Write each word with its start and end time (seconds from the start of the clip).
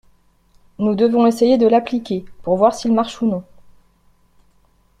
Nous 0.79 0.95
devons 0.95 1.27
essayer 1.27 1.59
de 1.59 1.67
l’appliquer, 1.67 2.25
pour 2.41 2.57
voir 2.57 2.73
s’il 2.73 2.91
marche 2.91 3.21
ou 3.21 3.27
non. 3.27 3.43